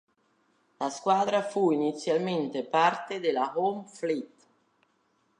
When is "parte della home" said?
2.63-3.83